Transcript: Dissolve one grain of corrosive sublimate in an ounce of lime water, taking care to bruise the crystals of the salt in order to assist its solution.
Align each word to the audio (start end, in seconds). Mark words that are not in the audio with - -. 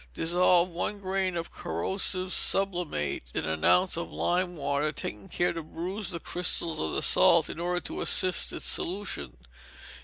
Dissolve 0.15 0.69
one 0.69 0.97
grain 0.97 1.37
of 1.37 1.51
corrosive 1.51 2.33
sublimate 2.33 3.25
in 3.35 3.45
an 3.45 3.63
ounce 3.63 3.95
of 3.97 4.11
lime 4.11 4.55
water, 4.55 4.91
taking 4.91 5.29
care 5.29 5.53
to 5.53 5.61
bruise 5.61 6.09
the 6.09 6.19
crystals 6.19 6.79
of 6.79 6.93
the 6.93 7.03
salt 7.03 7.51
in 7.51 7.59
order 7.59 7.81
to 7.81 8.01
assist 8.01 8.51
its 8.51 8.65
solution. 8.65 9.37